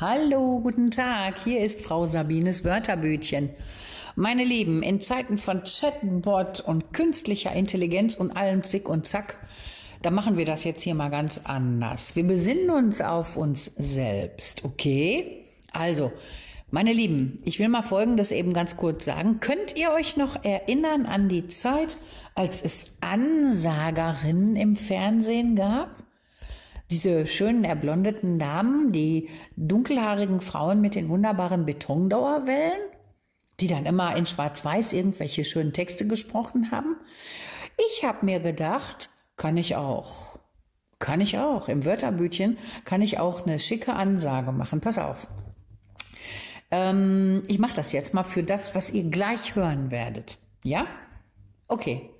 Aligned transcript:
Hallo, 0.00 0.60
guten 0.60 0.90
Tag. 0.90 1.44
Hier 1.44 1.60
ist 1.60 1.82
Frau 1.82 2.06
Sabines 2.06 2.64
Wörterbütchen. 2.64 3.50
Meine 4.16 4.46
Lieben, 4.46 4.82
in 4.82 5.02
Zeiten 5.02 5.36
von 5.36 5.64
Chatbot 5.64 6.60
und 6.60 6.94
künstlicher 6.94 7.52
Intelligenz 7.52 8.14
und 8.14 8.34
allem 8.34 8.64
Zick 8.64 8.88
und 8.88 9.06
Zack, 9.06 9.40
da 10.00 10.10
machen 10.10 10.38
wir 10.38 10.46
das 10.46 10.64
jetzt 10.64 10.80
hier 10.84 10.94
mal 10.94 11.10
ganz 11.10 11.42
anders. 11.44 12.16
Wir 12.16 12.26
besinnen 12.26 12.70
uns 12.70 13.02
auf 13.02 13.36
uns 13.36 13.66
selbst, 13.76 14.64
okay? 14.64 15.44
Also, 15.74 16.10
meine 16.70 16.94
Lieben, 16.94 17.38
ich 17.44 17.58
will 17.58 17.68
mal 17.68 17.82
Folgendes 17.82 18.32
eben 18.32 18.54
ganz 18.54 18.78
kurz 18.78 19.04
sagen. 19.04 19.38
Könnt 19.40 19.76
ihr 19.76 19.92
euch 19.92 20.16
noch 20.16 20.42
erinnern 20.42 21.04
an 21.04 21.28
die 21.28 21.46
Zeit, 21.46 21.98
als 22.34 22.62
es 22.62 22.86
Ansagerinnen 23.02 24.56
im 24.56 24.76
Fernsehen 24.76 25.56
gab? 25.56 25.90
Diese 26.90 27.26
schönen 27.26 27.64
erblondeten 27.64 28.38
Damen, 28.38 28.90
die 28.92 29.28
dunkelhaarigen 29.56 30.40
Frauen 30.40 30.80
mit 30.80 30.96
den 30.96 31.08
wunderbaren 31.08 31.64
Betondauerwellen, 31.64 32.80
die 33.60 33.68
dann 33.68 33.86
immer 33.86 34.16
in 34.16 34.26
Schwarz-Weiß 34.26 34.92
irgendwelche 34.92 35.44
schönen 35.44 35.72
Texte 35.72 36.06
gesprochen 36.06 36.72
haben. 36.72 36.96
Ich 37.92 38.04
habe 38.04 38.26
mir 38.26 38.40
gedacht, 38.40 39.10
kann 39.36 39.56
ich 39.56 39.76
auch. 39.76 40.38
Kann 40.98 41.20
ich 41.20 41.38
auch. 41.38 41.68
Im 41.68 41.84
Wörterbütchen 41.84 42.58
kann 42.84 43.02
ich 43.02 43.18
auch 43.18 43.46
eine 43.46 43.58
schicke 43.58 43.94
Ansage 43.94 44.52
machen. 44.52 44.80
Pass 44.80 44.98
auf. 44.98 45.28
Ähm, 46.70 47.42
ich 47.46 47.58
mache 47.58 47.74
das 47.74 47.92
jetzt 47.92 48.14
mal 48.14 48.24
für 48.24 48.42
das, 48.42 48.74
was 48.74 48.90
ihr 48.90 49.04
gleich 49.04 49.54
hören 49.54 49.90
werdet. 49.90 50.38
Ja? 50.64 50.86
Okay. 51.68 52.10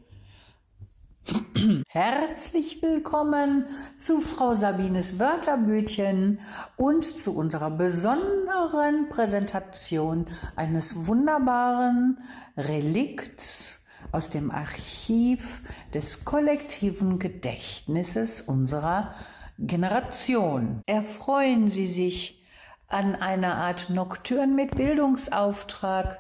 Herzlich 1.89 2.83
willkommen 2.83 3.67
zu 3.99 4.21
Frau 4.21 4.55
Sabines 4.55 5.19
Wörterbütchen 5.19 6.41
und 6.77 7.05
zu 7.05 7.37
unserer 7.37 7.71
besonderen 7.71 9.09
Präsentation 9.11 10.27
eines 10.57 11.07
wunderbaren 11.07 12.19
Relikts 12.57 13.81
aus 14.13 14.31
dem 14.31 14.51
Archiv 14.51 15.63
des 15.93 16.25
kollektiven 16.25 17.19
Gedächtnisses 17.19 18.41
unserer 18.41 19.15
Generation. 19.59 20.83
Erfreuen 20.87 21.69
Sie 21.71 21.87
sich 21.87 22.43
an 22.89 23.15
einer 23.15 23.57
Art 23.57 23.91
Nocturne 23.91 24.55
mit 24.55 24.75
Bildungsauftrag, 24.75 26.19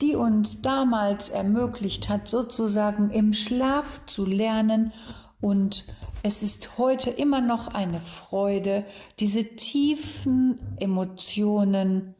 die 0.00 0.16
uns 0.16 0.62
damals 0.62 1.28
ermöglicht 1.28 2.08
hat, 2.08 2.28
sozusagen 2.28 3.10
im 3.10 3.32
Schlaf 3.32 4.04
zu 4.06 4.24
lernen. 4.24 4.92
Und 5.40 5.86
es 6.22 6.42
ist 6.42 6.78
heute 6.78 7.10
immer 7.10 7.40
noch 7.40 7.68
eine 7.68 8.00
Freude, 8.00 8.84
diese 9.18 9.56
tiefen 9.56 10.76
Emotionen 10.78 12.14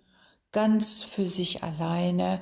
ganz 0.52 1.02
für 1.02 1.26
sich 1.26 1.62
alleine 1.62 2.40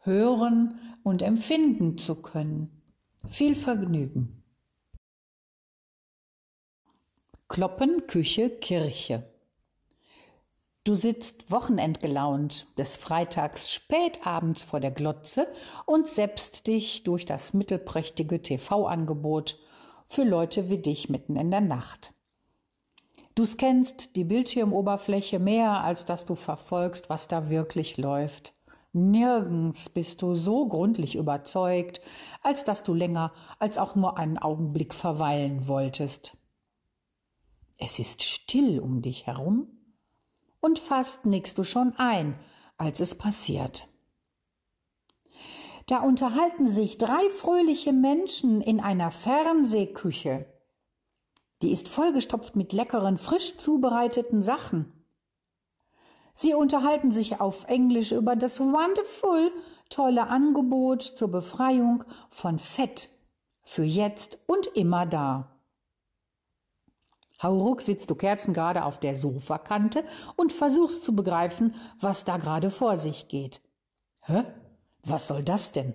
hören 0.00 0.78
und 1.02 1.22
empfinden 1.22 1.98
zu 1.98 2.22
können. 2.22 2.82
Viel 3.28 3.54
Vergnügen. 3.54 4.42
Kloppen, 7.48 8.06
Küche, 8.06 8.50
Kirche. 8.50 9.24
Du 10.86 10.94
sitzt 10.94 11.50
wochenendgelaunt 11.50 12.68
des 12.78 12.94
Freitags 12.94 13.72
spätabends 13.72 14.62
vor 14.62 14.78
der 14.78 14.92
Glotze 14.92 15.48
und 15.84 16.08
seppst 16.08 16.68
dich 16.68 17.02
durch 17.02 17.26
das 17.26 17.52
mittelprächtige 17.52 18.40
TV-Angebot 18.40 19.58
für 20.06 20.22
Leute 20.22 20.70
wie 20.70 20.78
dich 20.78 21.08
mitten 21.08 21.34
in 21.34 21.50
der 21.50 21.60
Nacht. 21.60 22.12
Du 23.34 23.44
scannst 23.44 24.14
die 24.14 24.22
Bildschirmoberfläche 24.22 25.40
mehr, 25.40 25.82
als 25.82 26.04
dass 26.04 26.24
du 26.24 26.36
verfolgst, 26.36 27.10
was 27.10 27.26
da 27.26 27.50
wirklich 27.50 27.96
läuft. 27.96 28.54
Nirgends 28.92 29.88
bist 29.88 30.22
du 30.22 30.36
so 30.36 30.68
gründlich 30.68 31.16
überzeugt, 31.16 32.00
als 32.44 32.64
dass 32.64 32.84
du 32.84 32.94
länger 32.94 33.32
als 33.58 33.76
auch 33.76 33.96
nur 33.96 34.18
einen 34.18 34.38
Augenblick 34.38 34.94
verweilen 34.94 35.66
wolltest. 35.66 36.36
Es 37.76 37.98
ist 37.98 38.22
still 38.22 38.78
um 38.78 39.02
dich 39.02 39.26
herum 39.26 39.75
und 40.60 40.78
fast 40.78 41.26
nickst 41.26 41.58
du 41.58 41.64
schon 41.64 41.94
ein, 41.96 42.38
als 42.76 43.00
es 43.00 43.14
passiert. 43.14 43.88
Da 45.86 46.00
unterhalten 46.00 46.68
sich 46.68 46.98
drei 46.98 47.28
fröhliche 47.30 47.92
Menschen 47.92 48.60
in 48.60 48.80
einer 48.80 49.10
Fernsehküche. 49.10 50.46
Die 51.62 51.70
ist 51.70 51.88
vollgestopft 51.88 52.56
mit 52.56 52.72
leckeren, 52.72 53.18
frisch 53.18 53.56
zubereiteten 53.56 54.42
Sachen. 54.42 54.92
Sie 56.34 56.52
unterhalten 56.52 57.12
sich 57.12 57.40
auf 57.40 57.64
Englisch 57.66 58.12
über 58.12 58.36
das 58.36 58.60
wonderful, 58.60 59.52
tolle 59.88 60.26
Angebot 60.26 61.02
zur 61.02 61.28
Befreiung 61.28 62.04
von 62.28 62.58
Fett 62.58 63.08
für 63.62 63.84
jetzt 63.84 64.38
und 64.46 64.66
immer 64.74 65.06
da. 65.06 65.55
Hauruck 67.42 67.82
sitzt 67.82 68.10
du 68.10 68.14
kerzengerade 68.14 68.84
auf 68.84 68.98
der 68.98 69.14
Sofakante 69.14 70.04
und 70.36 70.52
versuchst 70.52 71.04
zu 71.04 71.14
begreifen, 71.14 71.74
was 72.00 72.24
da 72.24 72.36
gerade 72.38 72.70
vor 72.70 72.96
sich 72.96 73.28
geht. 73.28 73.60
Hä? 74.20 74.44
Was 75.02 75.28
soll 75.28 75.44
das 75.44 75.72
denn? 75.72 75.94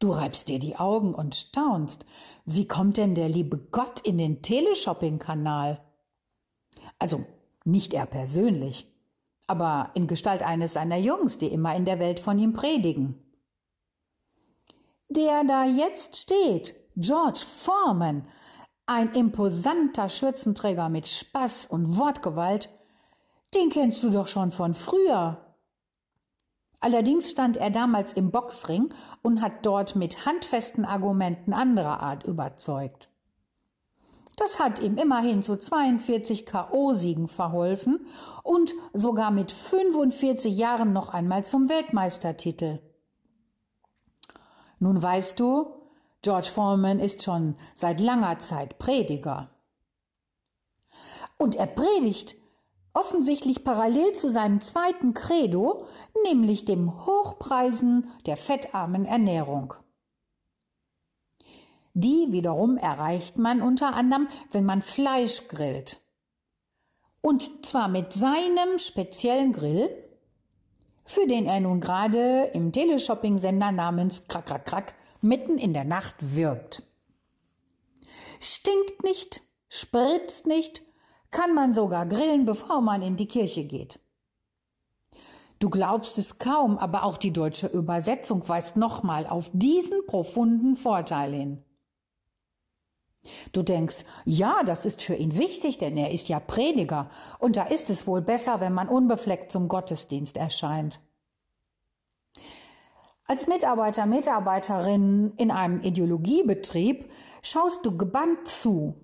Du 0.00 0.10
reibst 0.10 0.48
dir 0.48 0.58
die 0.58 0.76
Augen 0.76 1.14
und 1.14 1.34
staunst. 1.34 2.06
Wie 2.46 2.66
kommt 2.66 2.96
denn 2.96 3.14
der 3.14 3.28
liebe 3.28 3.58
Gott 3.58 4.00
in 4.00 4.18
den 4.18 4.42
Teleshopping-Kanal? 4.42 5.80
Also, 6.98 7.24
nicht 7.64 7.92
er 7.92 8.06
persönlich, 8.06 8.86
aber 9.46 9.90
in 9.94 10.06
Gestalt 10.06 10.42
eines 10.42 10.72
seiner 10.72 10.96
Jungs, 10.96 11.36
die 11.38 11.48
immer 11.48 11.74
in 11.76 11.84
der 11.84 11.98
Welt 11.98 12.18
von 12.18 12.38
ihm 12.38 12.54
predigen. 12.54 13.22
Der 15.10 15.44
da 15.44 15.64
jetzt 15.64 16.16
steht, 16.16 16.74
George 16.96 17.40
Foreman, 17.46 18.26
ein 18.90 19.12
imposanter 19.12 20.08
Schürzenträger 20.08 20.88
mit 20.88 21.06
Spaß 21.06 21.66
und 21.66 21.96
Wortgewalt, 21.96 22.70
den 23.54 23.70
kennst 23.70 24.02
du 24.02 24.10
doch 24.10 24.26
schon 24.26 24.50
von 24.50 24.74
früher. 24.74 25.38
Allerdings 26.80 27.30
stand 27.30 27.56
er 27.56 27.70
damals 27.70 28.14
im 28.14 28.32
Boxring 28.32 28.92
und 29.22 29.42
hat 29.42 29.64
dort 29.64 29.94
mit 29.94 30.26
handfesten 30.26 30.84
Argumenten 30.84 31.52
anderer 31.52 32.00
Art 32.00 32.24
überzeugt. 32.24 33.10
Das 34.36 34.58
hat 34.58 34.80
ihm 34.80 34.96
immerhin 34.96 35.44
zu 35.44 35.56
42 35.56 36.44
KO-Siegen 36.44 37.28
verholfen 37.28 38.06
und 38.42 38.74
sogar 38.92 39.30
mit 39.30 39.52
45 39.52 40.56
Jahren 40.56 40.92
noch 40.92 41.10
einmal 41.10 41.44
zum 41.44 41.68
Weltmeistertitel. 41.68 42.80
Nun 44.80 45.00
weißt 45.00 45.38
du, 45.38 45.79
George 46.22 46.50
Foreman 46.50 47.00
ist 47.00 47.22
schon 47.22 47.56
seit 47.74 48.00
langer 48.00 48.38
Zeit 48.40 48.78
Prediger. 48.78 49.50
Und 51.38 51.54
er 51.54 51.66
predigt 51.66 52.36
offensichtlich 52.92 53.64
parallel 53.64 54.14
zu 54.14 54.30
seinem 54.30 54.60
zweiten 54.60 55.14
Credo, 55.14 55.86
nämlich 56.24 56.64
dem 56.64 57.06
Hochpreisen 57.06 58.10
der 58.26 58.36
fettarmen 58.36 59.06
Ernährung. 59.06 59.74
Die 61.94 62.28
wiederum 62.30 62.76
erreicht 62.76 63.36
man 63.36 63.62
unter 63.62 63.94
anderem, 63.94 64.28
wenn 64.50 64.64
man 64.64 64.82
Fleisch 64.82 65.48
grillt. 65.48 66.00
Und 67.20 67.66
zwar 67.66 67.88
mit 67.88 68.12
seinem 68.12 68.78
speziellen 68.78 69.52
Grill, 69.52 69.90
für 71.10 71.26
den 71.26 71.46
er 71.46 71.60
nun 71.60 71.80
gerade 71.80 72.50
im 72.54 72.72
Teleshopping-Sender 72.72 73.72
namens 73.72 74.28
Krack 74.28 74.46
Krack 74.46 74.64
Krack 74.64 74.94
mitten 75.20 75.58
in 75.58 75.72
der 75.72 75.84
Nacht 75.84 76.14
wirbt. 76.20 76.82
Stinkt 78.40 79.02
nicht, 79.02 79.42
spritzt 79.68 80.46
nicht, 80.46 80.82
kann 81.30 81.54
man 81.54 81.74
sogar 81.74 82.06
grillen, 82.06 82.46
bevor 82.46 82.80
man 82.80 83.02
in 83.02 83.16
die 83.16 83.26
Kirche 83.26 83.64
geht. 83.64 84.00
Du 85.58 85.68
glaubst 85.68 86.16
es 86.16 86.38
kaum, 86.38 86.78
aber 86.78 87.04
auch 87.04 87.18
die 87.18 87.32
deutsche 87.32 87.66
Übersetzung 87.66 88.48
weist 88.48 88.76
nochmal 88.76 89.26
auf 89.26 89.50
diesen 89.52 90.06
profunden 90.06 90.76
Vorteil 90.76 91.34
hin. 91.34 91.64
Du 93.52 93.62
denkst, 93.62 94.04
ja, 94.24 94.62
das 94.64 94.86
ist 94.86 95.02
für 95.02 95.14
ihn 95.14 95.36
wichtig, 95.36 95.78
denn 95.78 95.96
er 95.96 96.10
ist 96.10 96.28
ja 96.28 96.40
Prediger, 96.40 97.10
und 97.38 97.56
da 97.56 97.64
ist 97.64 97.90
es 97.90 98.06
wohl 98.06 98.22
besser, 98.22 98.60
wenn 98.60 98.72
man 98.72 98.88
unbefleckt 98.88 99.52
zum 99.52 99.68
Gottesdienst 99.68 100.36
erscheint. 100.36 101.00
Als 103.26 103.46
Mitarbeiter, 103.46 104.06
Mitarbeiterin 104.06 105.34
in 105.36 105.50
einem 105.50 105.82
Ideologiebetrieb 105.82 107.12
schaust 107.42 107.86
du 107.86 107.96
gebannt 107.96 108.48
zu. 108.48 108.96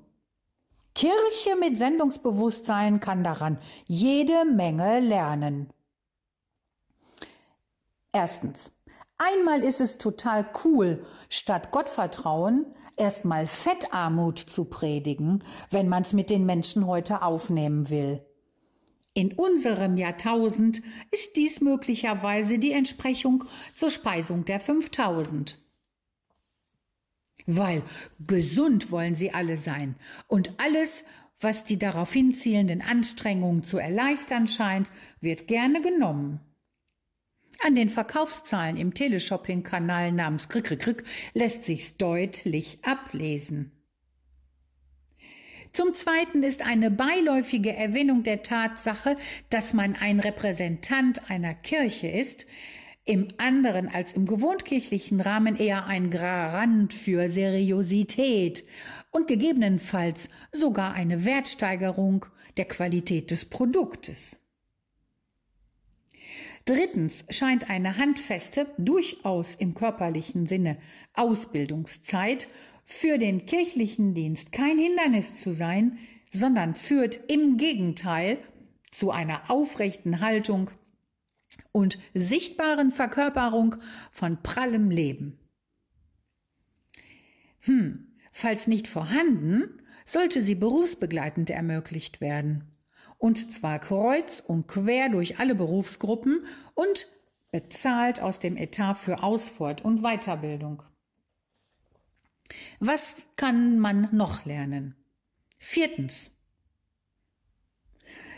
Kirche 0.95 1.57
mit 1.61 1.77
Sendungsbewusstsein 1.77 3.01
kann 3.01 3.23
daran 3.23 3.59
jede 3.85 4.45
Menge 4.47 4.99
lernen. 5.01 5.71
Erstens. 8.13 8.76
Einmal 9.19 9.63
ist 9.63 9.81
es 9.81 9.97
total 9.97 10.47
cool, 10.65 11.05
statt 11.31 11.71
Gottvertrauen 11.71 12.67
erstmal 12.97 13.47
Fettarmut 13.47 14.39
zu 14.39 14.67
predigen, 14.67 15.43
wenn 15.71 15.89
man 15.89 16.03
es 16.03 16.13
mit 16.13 16.29
den 16.29 16.45
Menschen 16.45 16.87
heute 16.87 17.23
aufnehmen 17.23 17.89
will. 17.89 18.23
In 19.15 19.33
unserem 19.33 19.97
Jahrtausend 19.97 20.83
ist 21.11 21.37
dies 21.37 21.63
möglicherweise 21.63 22.59
die 22.59 22.73
Entsprechung 22.73 23.45
zur 23.75 23.89
Speisung 23.89 24.45
der 24.45 24.61
5000. 24.61 25.59
Weil 27.47 27.83
gesund 28.27 28.91
wollen 28.91 29.15
sie 29.15 29.33
alle 29.33 29.57
sein 29.57 29.97
und 30.29 30.53
alles, 30.59 31.05
was 31.41 31.65
die 31.65 31.79
darauf 31.79 32.13
hinzielenden 32.13 32.83
Anstrengungen 32.83 33.65
zu 33.65 33.79
erleichtern 33.79 34.49
scheint, 34.49 34.91
wird 35.21 35.47
gerne 35.47 35.81
genommen. 35.81 36.41
An 37.65 37.75
den 37.75 37.91
Verkaufszahlen 37.91 38.77
im 38.77 38.95
Teleshopping-Kanal 38.95 40.13
namens 40.13 40.49
Krick, 40.49 41.05
lässt 41.35 41.65
sich's 41.65 41.97
deutlich 41.97 42.79
ablesen. 42.83 43.73
Zum 45.73 45.93
Zweiten 45.93 46.43
ist 46.43 46.65
eine 46.65 46.91
beiläufige 46.91 47.75
Erwähnung 47.75 48.23
der 48.23 48.43
Tatsache, 48.43 49.17
dass 49.51 49.75
man 49.75 49.95
ein 49.95 50.21
Repräsentant 50.21 51.31
einer 51.31 51.55
Kirche 51.55 52.09
ist, 52.09 52.47
im 53.05 53.29
anderen 53.39 53.89
als 53.89 54.13
im 54.13 54.27
gewohnt-kirchlichen 54.27 55.21
Rahmen 55.21 55.57
eher 55.57 55.87
ein 55.87 56.11
Garant 56.11 56.93
für 56.93 57.31
Seriosität 57.31 58.65
und 59.13 59.29
gegebenenfalls 59.29 60.29
sogar 60.51 60.95
eine 60.95 61.25
Wertsteigerung 61.25 62.27
der 62.57 62.65
Qualität 62.65 63.31
des 63.31 63.45
Produktes. 63.45 64.37
Drittens 66.67 67.25
scheint 67.31 67.71
eine 67.71 67.97
handfeste, 67.97 68.67
durchaus 68.77 69.55
im 69.55 69.75
körperlichen 69.75 70.47
Sinne 70.47 70.79
Ausbildungszeit 71.15 72.49
für 72.85 73.19
den 73.19 73.47
kirchlichen 73.47 74.15
Dienst 74.15 74.51
kein 74.51 74.77
Hindernis 74.77 75.37
zu 75.37 75.53
sein, 75.53 75.99
sondern 76.33 76.75
führt 76.75 77.21
im 77.29 77.57
Gegenteil 77.57 78.39
zu 78.91 79.13
einer 79.13 79.49
aufrechten 79.49 80.21
Haltung 80.21 80.73
und 81.71 81.99
sichtbaren 82.15 82.91
Verkörperung 82.91 83.77
von 84.11 84.43
prallem 84.43 84.91
Leben. 84.91 85.39
Hm, 87.61 88.09
falls 88.33 88.67
nicht 88.67 88.89
vorhanden, 88.89 89.83
sollte 90.05 90.43
sie 90.43 90.57
berufsbegleitend 90.57 91.51
ermöglicht 91.51 92.21
werden. 92.21 92.76
Und 93.19 93.53
zwar 93.53 93.79
kreuz 93.79 94.41
und 94.41 94.69
quer 94.69 95.09
durch 95.09 95.39
alle 95.39 95.55
Berufsgruppen 95.55 96.47
und 96.75 97.07
bezahlt 97.51 98.21
aus 98.21 98.39
dem 98.39 98.57
Etat 98.57 98.95
für 98.95 99.23
Ausfort- 99.23 99.85
und 99.85 100.03
Weiterbildung. 100.03 100.83
Was 102.79 103.17
kann 103.37 103.79
man 103.79 104.09
noch 104.13 104.45
lernen? 104.45 104.95
Viertens. 105.59 106.33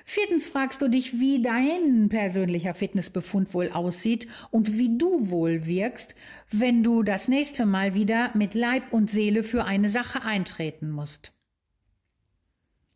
Viertens 0.04 0.48
fragst 0.48 0.81
du 0.81 0.88
dich, 0.88 1.20
wie 1.20 1.42
dein 1.42 2.08
persönlicher 2.08 2.72
Fitnessbefund 2.72 3.52
wohl 3.52 3.70
aussieht 3.70 4.26
und 4.50 4.78
wie 4.78 4.96
du 4.96 5.28
wohl 5.28 5.66
wirkst, 5.66 6.14
wenn 6.50 6.82
du 6.82 7.02
das 7.02 7.28
nächste 7.28 7.66
Mal 7.66 7.94
wieder 7.94 8.34
mit 8.34 8.54
Leib 8.54 8.90
und 8.94 9.10
Seele 9.10 9.42
für 9.42 9.66
eine 9.66 9.90
Sache 9.90 10.22
eintreten 10.22 10.90
musst. 10.90 11.34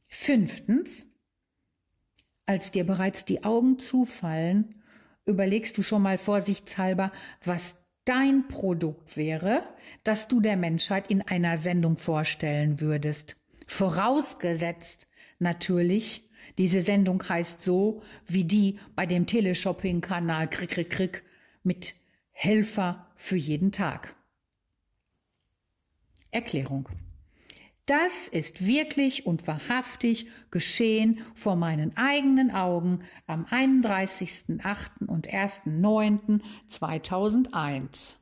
Fünftens. 0.08 1.11
Als 2.52 2.70
dir 2.70 2.84
bereits 2.84 3.24
die 3.24 3.44
Augen 3.44 3.78
zufallen, 3.78 4.74
überlegst 5.24 5.78
du 5.78 5.82
schon 5.82 6.02
mal 6.02 6.18
vorsichtshalber, 6.18 7.10
was 7.42 7.76
dein 8.04 8.46
Produkt 8.46 9.16
wäre, 9.16 9.62
das 10.04 10.28
du 10.28 10.38
der 10.38 10.58
Menschheit 10.58 11.08
in 11.08 11.22
einer 11.22 11.56
Sendung 11.56 11.96
vorstellen 11.96 12.78
würdest. 12.78 13.38
Vorausgesetzt 13.66 15.08
natürlich, 15.38 16.28
diese 16.58 16.82
Sendung 16.82 17.26
heißt 17.26 17.62
so 17.62 18.02
wie 18.26 18.44
die 18.44 18.78
bei 18.96 19.06
dem 19.06 19.24
Teleshopping-Kanal 19.24 20.50
Krick, 20.50 20.72
Krick, 20.72 20.90
Krick 20.90 21.22
mit 21.62 21.94
Helfer 22.32 23.06
für 23.16 23.36
jeden 23.36 23.72
Tag. 23.72 24.14
Erklärung. 26.30 26.86
Das 27.92 28.26
ist 28.26 28.64
wirklich 28.64 29.26
und 29.26 29.46
wahrhaftig 29.46 30.26
geschehen 30.50 31.20
vor 31.34 31.56
meinen 31.56 31.94
eigenen 31.94 32.50
Augen 32.50 33.02
am 33.26 33.44
31.08. 33.44 35.08
und 35.08 35.28
1.09.2001. 35.28 38.14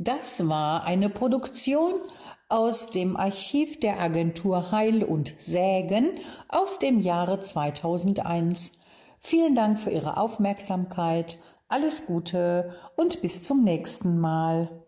Das 0.00 0.48
war 0.48 0.82
eine 0.82 1.08
Produktion 1.08 2.00
aus 2.48 2.90
dem 2.90 3.16
Archiv 3.16 3.78
der 3.78 4.00
Agentur 4.00 4.72
Heil 4.72 5.04
und 5.04 5.36
Sägen 5.38 6.18
aus 6.48 6.80
dem 6.80 6.98
Jahre 6.98 7.38
2001. 7.38 8.80
Vielen 9.20 9.54
Dank 9.54 9.78
für 9.78 9.90
Ihre 9.90 10.16
Aufmerksamkeit, 10.16 11.38
alles 11.68 12.06
Gute 12.06 12.74
und 12.96 13.22
bis 13.22 13.44
zum 13.44 13.62
nächsten 13.62 14.18
Mal. 14.18 14.82